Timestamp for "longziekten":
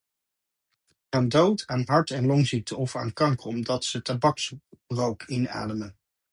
2.21-2.77